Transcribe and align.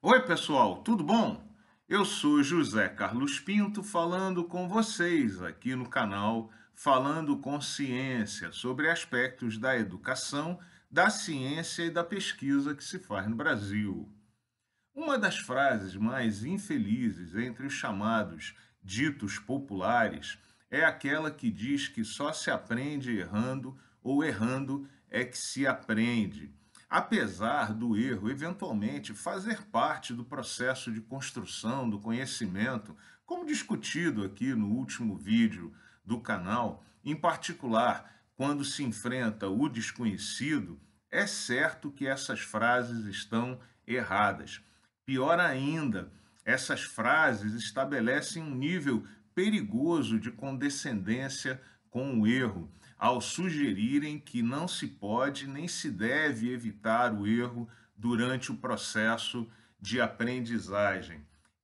Oi, 0.00 0.22
pessoal, 0.22 0.80
tudo 0.84 1.02
bom? 1.02 1.44
Eu 1.88 2.04
sou 2.04 2.40
José 2.40 2.88
Carlos 2.88 3.40
Pinto 3.40 3.82
falando 3.82 4.44
com 4.44 4.68
vocês 4.68 5.42
aqui 5.42 5.74
no 5.74 5.88
canal 5.88 6.52
Falando 6.72 7.36
com 7.38 7.60
Ciência 7.60 8.52
sobre 8.52 8.88
aspectos 8.88 9.58
da 9.58 9.76
educação, 9.76 10.60
da 10.88 11.10
ciência 11.10 11.82
e 11.82 11.90
da 11.90 12.04
pesquisa 12.04 12.76
que 12.76 12.84
se 12.84 13.00
faz 13.00 13.26
no 13.26 13.34
Brasil. 13.34 14.08
Uma 14.94 15.18
das 15.18 15.38
frases 15.38 15.96
mais 15.96 16.44
infelizes 16.44 17.34
entre 17.34 17.66
os 17.66 17.72
chamados 17.72 18.54
ditos 18.80 19.40
populares 19.40 20.38
é 20.70 20.84
aquela 20.84 21.28
que 21.28 21.50
diz 21.50 21.88
que 21.88 22.04
só 22.04 22.32
se 22.32 22.52
aprende 22.52 23.18
errando 23.18 23.76
ou 24.00 24.22
errando 24.22 24.88
é 25.10 25.24
que 25.24 25.36
se 25.36 25.66
aprende 25.66 26.54
apesar 26.88 27.74
do 27.74 27.96
erro 27.96 28.30
eventualmente 28.30 29.12
fazer 29.12 29.62
parte 29.64 30.14
do 30.14 30.24
processo 30.24 30.90
de 30.90 31.00
construção 31.00 31.88
do 31.88 31.98
conhecimento, 31.98 32.96
como 33.26 33.44
discutido 33.44 34.24
aqui 34.24 34.54
no 34.54 34.68
último 34.68 35.16
vídeo 35.16 35.72
do 36.04 36.20
canal, 36.20 36.82
em 37.04 37.14
particular 37.14 38.10
quando 38.34 38.64
se 38.64 38.82
enfrenta 38.82 39.48
o 39.48 39.68
desconhecido, 39.68 40.80
é 41.10 41.26
certo 41.26 41.90
que 41.90 42.06
essas 42.06 42.40
frases 42.40 43.04
estão 43.04 43.60
erradas. 43.86 44.62
Pior 45.04 45.40
ainda, 45.40 46.12
essas 46.44 46.82
frases 46.82 47.54
estabelecem 47.54 48.42
um 48.42 48.54
nível 48.54 49.04
perigoso 49.34 50.18
de 50.18 50.30
condescendência 50.30 51.60
com 51.90 52.20
o 52.20 52.26
erro, 52.26 52.72
ao 52.98 53.20
sugerirem 53.20 54.18
que 54.18 54.42
não 54.42 54.66
se 54.66 54.86
pode 54.86 55.46
nem 55.46 55.68
se 55.68 55.90
deve 55.90 56.52
evitar 56.52 57.14
o 57.14 57.26
erro 57.26 57.68
durante 57.96 58.50
o 58.50 58.56
processo 58.56 59.48
de 59.80 60.00
aprendizagem. 60.00 61.20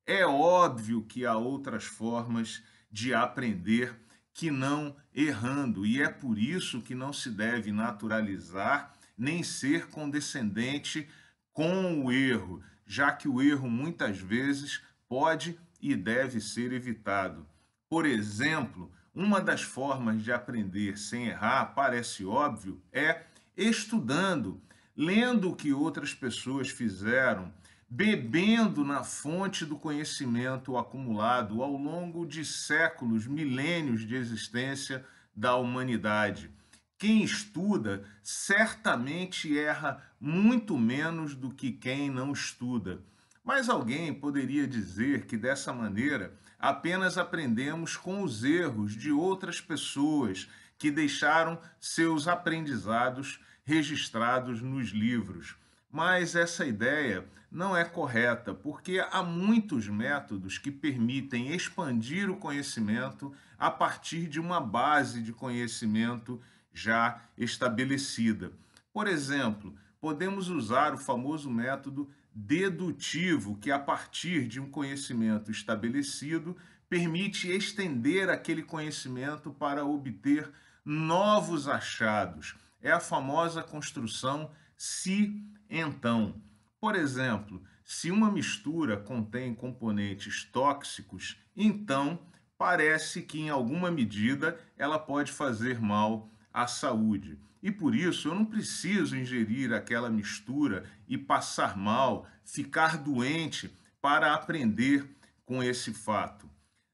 É 0.07 0.25
óbvio 0.25 1.03
que 1.03 1.27
há 1.27 1.37
outras 1.37 1.85
formas 1.85 2.63
de 2.91 3.13
aprender 3.13 3.99
que 4.33 4.51
não 4.51 4.95
errando, 5.15 5.87
e 5.87 6.03
é 6.03 6.09
por 6.09 6.39
isso 6.39 6.83
que 6.83 6.95
não 6.95 7.13
se 7.13 7.31
deve 7.31 7.73
naturalizar 7.73 8.93
nem 9.17 9.43
ser 9.43 9.87
condescendente 9.89 11.09
com 11.53 12.05
o 12.05 12.13
erro, 12.13 12.63
já 12.85 13.13
que 13.13 13.29
o 13.29 13.41
erro 13.41 13.71
muitas 13.71 14.19
vezes 14.19 14.83
pode 15.09 15.59
e 15.81 15.95
deve 15.95 16.41
ser 16.41 16.73
evitado. 16.73 17.47
Por 17.89 18.05
exemplo, 18.05 18.91
uma 19.15 19.41
das 19.41 19.63
formas 19.63 20.23
de 20.23 20.33
aprender 20.33 20.99
sem 20.99 21.29
errar, 21.29 21.67
parece 21.75 22.25
óbvio, 22.25 22.81
é 22.93 23.23
estudando, 23.57 24.61
lendo 24.97 25.51
o 25.51 25.57
que 25.57 25.73
outras 25.73 26.13
pessoas 26.13 26.69
fizeram, 26.69 27.53
bebendo 27.89 28.85
na 28.85 29.05
fonte 29.05 29.65
do 29.65 29.77
conhecimento 29.77 30.77
acumulado 30.77 31.63
ao 31.63 31.77
longo 31.77 32.27
de 32.27 32.45
séculos, 32.45 33.27
milênios 33.27 34.07
de 34.07 34.17
existência 34.17 35.05
da 35.35 35.55
humanidade. 35.55 36.51
Quem 36.99 37.23
estuda 37.23 38.05
certamente 38.23 39.57
erra 39.57 40.03
muito 40.19 40.77
menos 40.77 41.35
do 41.35 41.51
que 41.51 41.71
quem 41.71 42.11
não 42.11 42.33
estuda. 42.33 43.01
Mas 43.45 43.69
alguém 43.69 44.13
poderia 44.15 44.67
dizer 44.67 45.27
que 45.27 45.37
dessa 45.37 45.71
maneira 45.71 46.35
apenas 46.59 47.19
aprendemos 47.19 47.95
com 47.95 48.23
os 48.23 48.43
erros 48.43 48.97
de 48.97 49.13
outras 49.13 49.61
pessoas 49.61 50.49
que 50.79 50.91
deixaram 50.91 51.61
seus 51.79 52.27
aprendizados 52.27 53.39
registrados 53.65 54.63
nos 54.63 54.89
livros. 54.89 55.57
Mas 55.91 56.35
essa 56.35 56.65
ideia 56.65 57.27
não 57.51 57.77
é 57.77 57.85
correta, 57.85 58.53
porque 58.53 58.99
há 59.11 59.23
muitos 59.23 59.89
métodos 59.89 60.59
que 60.59 60.71
permitem 60.71 61.53
expandir 61.53 62.31
o 62.31 62.37
conhecimento 62.37 63.33
a 63.59 63.71
partir 63.71 64.27
de 64.27 64.41
uma 64.41 64.61
base 64.61 65.23
de 65.23 65.33
conhecimento 65.33 66.41
já 66.73 67.23
estabelecida. 67.39 68.53
Por 68.93 69.07
exemplo, 69.07 69.75
podemos 70.01 70.49
usar 70.49 70.93
o 70.93 70.99
famoso 70.99 71.49
método 71.49 72.11
dedutivo, 72.35 73.57
que 73.59 73.71
a 73.71 73.79
partir 73.79 74.49
de 74.49 74.61
um 74.61 74.69
conhecimento 74.69 75.51
estabelecido 75.51 76.57
permite 76.89 77.49
estender 77.49 78.29
aquele 78.29 78.63
conhecimento 78.63 79.53
para 79.53 79.85
obter 79.85 80.51
novos 80.85 81.69
achados. 81.69 82.57
É 82.83 82.91
a 82.91 83.01
famosa 83.01 83.63
construção 83.63 84.51
se 84.77 85.41
então. 85.71 86.43
Por 86.81 86.95
exemplo, 86.95 87.63
se 87.85 88.11
uma 88.11 88.31
mistura 88.31 88.97
contém 88.97 89.55
componentes 89.55 90.45
tóxicos, 90.45 91.39
então 91.57 92.19
parece 92.59 93.23
que 93.23 93.41
em 93.41 93.49
alguma 93.49 93.91
medida 93.91 94.59
ela 94.77 94.99
pode 94.99 95.33
fazer 95.33 95.81
mal 95.81 96.31
à 96.55 96.69
saúde. 96.69 97.37
E 97.61 97.73
por 97.73 97.95
isso 97.95 98.29
eu 98.29 98.35
não 98.35 98.45
preciso 98.45 99.17
ingerir 99.17 99.73
aquela 99.73 100.09
mistura 100.09 100.85
e 101.09 101.19
passar 101.19 101.77
mal, 101.77 102.27
ficar 102.45 102.97
doente 102.97 103.77
para 104.01 104.33
aprender 104.33 105.05
com 105.45 105.63
esse 105.63 105.93
fato. 105.93 106.49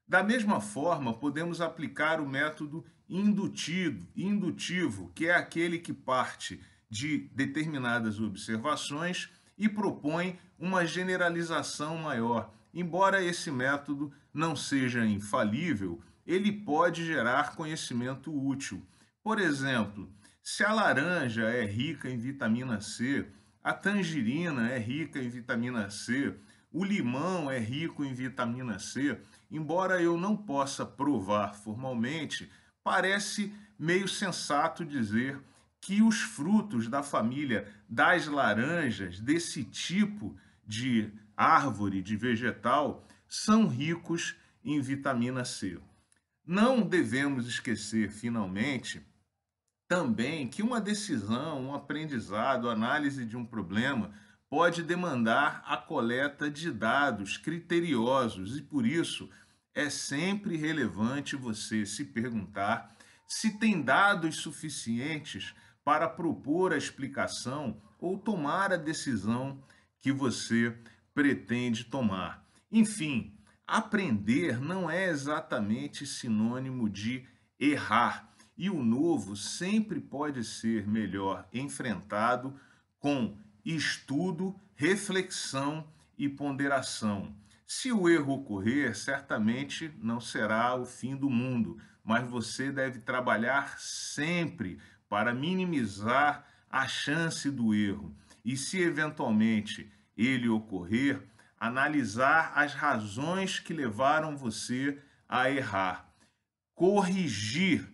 Da 0.07 0.23
mesma 0.23 0.59
forma, 0.59 1.13
podemos 1.13 1.61
aplicar 1.61 2.19
o 2.19 2.27
método 2.27 2.83
indutivo, 3.07 4.07
indutivo, 4.15 5.11
que 5.13 5.27
é 5.27 5.35
aquele 5.35 5.77
que 5.77 5.93
parte 5.93 6.59
de 6.89 7.29
determinadas 7.33 8.19
observações 8.19 9.29
e 9.57 9.69
propõe 9.69 10.39
uma 10.57 10.85
generalização 10.85 11.97
maior. 11.97 12.53
Embora 12.73 13.23
esse 13.23 13.51
método 13.51 14.11
não 14.33 14.55
seja 14.55 15.05
infalível, 15.05 16.01
ele 16.25 16.51
pode 16.51 17.05
gerar 17.05 17.55
conhecimento 17.55 18.33
útil. 18.33 18.85
Por 19.23 19.39
exemplo, 19.39 20.11
se 20.41 20.63
a 20.63 20.73
laranja 20.73 21.43
é 21.43 21.63
rica 21.63 22.09
em 22.09 22.17
vitamina 22.17 22.81
C, 22.81 23.27
a 23.63 23.71
tangerina 23.71 24.71
é 24.71 24.79
rica 24.79 25.19
em 25.19 25.29
vitamina 25.29 25.91
C, 25.91 26.35
o 26.73 26.83
limão 26.83 27.51
é 27.51 27.59
rico 27.59 28.03
em 28.03 28.15
vitamina 28.15 28.79
C, 28.79 29.21
embora 29.51 30.01
eu 30.01 30.17
não 30.17 30.35
possa 30.35 30.83
provar 30.83 31.53
formalmente, 31.53 32.49
parece 32.83 33.53
meio 33.77 34.07
sensato 34.07 34.83
dizer 34.83 35.39
que 35.79 36.01
os 36.01 36.19
frutos 36.21 36.87
da 36.87 37.03
família 37.03 37.67
das 37.87 38.25
laranjas, 38.25 39.19
desse 39.19 39.63
tipo 39.63 40.35
de 40.65 41.11
árvore, 41.37 42.01
de 42.01 42.17
vegetal, 42.17 43.05
são 43.27 43.67
ricos 43.67 44.35
em 44.63 44.81
vitamina 44.81 45.45
C. 45.45 45.79
Não 46.43 46.81
devemos 46.81 47.47
esquecer, 47.47 48.09
finalmente, 48.09 49.05
também 49.91 50.47
que 50.47 50.63
uma 50.63 50.79
decisão, 50.79 51.67
um 51.67 51.75
aprendizado, 51.75 52.69
análise 52.69 53.25
de 53.25 53.35
um 53.35 53.45
problema 53.45 54.09
pode 54.49 54.83
demandar 54.83 55.61
a 55.67 55.75
coleta 55.75 56.49
de 56.49 56.71
dados 56.71 57.35
criteriosos 57.35 58.57
e 58.57 58.61
por 58.61 58.85
isso 58.85 59.29
é 59.75 59.89
sempre 59.89 60.55
relevante 60.55 61.35
você 61.35 61.85
se 61.85 62.05
perguntar 62.05 62.95
se 63.27 63.59
tem 63.59 63.81
dados 63.81 64.37
suficientes 64.37 65.53
para 65.83 66.07
propor 66.07 66.71
a 66.71 66.77
explicação 66.77 67.81
ou 67.99 68.17
tomar 68.17 68.71
a 68.71 68.77
decisão 68.77 69.61
que 69.99 70.13
você 70.13 70.73
pretende 71.13 71.83
tomar. 71.83 72.47
Enfim, 72.71 73.37
aprender 73.67 74.57
não 74.57 74.89
é 74.89 75.09
exatamente 75.09 76.07
sinônimo 76.07 76.89
de 76.89 77.27
errar 77.59 78.30
e 78.61 78.69
o 78.69 78.83
novo 78.83 79.35
sempre 79.35 79.99
pode 79.99 80.43
ser 80.43 80.87
melhor 80.87 81.47
enfrentado 81.51 82.55
com 82.99 83.35
estudo, 83.65 84.55
reflexão 84.75 85.87
e 86.15 86.29
ponderação. 86.29 87.35
Se 87.65 87.91
o 87.91 88.07
erro 88.07 88.33
ocorrer, 88.33 88.95
certamente 88.95 89.91
não 89.97 90.21
será 90.21 90.75
o 90.75 90.85
fim 90.85 91.15
do 91.15 91.27
mundo, 91.27 91.79
mas 92.03 92.29
você 92.29 92.71
deve 92.71 92.99
trabalhar 92.99 93.79
sempre 93.79 94.77
para 95.09 95.33
minimizar 95.33 96.45
a 96.69 96.87
chance 96.87 97.49
do 97.49 97.73
erro. 97.73 98.15
E 98.45 98.55
se 98.55 98.79
eventualmente 98.79 99.91
ele 100.15 100.47
ocorrer, 100.47 101.19
analisar 101.59 102.51
as 102.53 102.75
razões 102.75 103.57
que 103.57 103.73
levaram 103.73 104.37
você 104.37 105.01
a 105.27 105.49
errar, 105.49 106.13
corrigir 106.75 107.89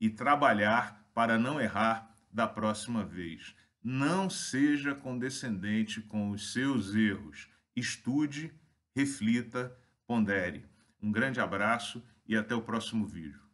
e 0.00 0.08
trabalhar 0.10 1.04
para 1.14 1.38
não 1.38 1.60
errar 1.60 2.14
da 2.32 2.46
próxima 2.46 3.04
vez. 3.04 3.54
Não 3.82 4.28
seja 4.28 4.94
condescendente 4.94 6.00
com 6.00 6.30
os 6.30 6.52
seus 6.52 6.94
erros. 6.94 7.48
Estude, 7.74 8.52
reflita, 8.94 9.76
pondere. 10.06 10.66
Um 11.02 11.10
grande 11.10 11.40
abraço 11.40 12.02
e 12.26 12.36
até 12.36 12.54
o 12.54 12.62
próximo 12.62 13.06
vídeo. 13.06 13.47